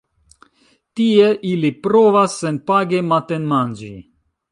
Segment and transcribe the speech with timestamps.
[0.99, 3.91] Tie ili provas senpage matenmanĝi.